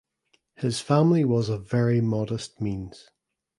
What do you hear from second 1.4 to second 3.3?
of very modest means.